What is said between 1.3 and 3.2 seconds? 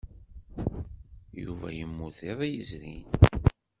Yuba yemmut iḍ yezrin.